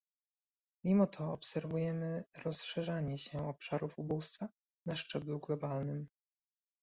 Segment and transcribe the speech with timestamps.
[0.83, 4.49] Mimo to obserwujemy rozszerzanie się obszarów ubóstwa
[4.85, 6.07] na szczeblu globalnym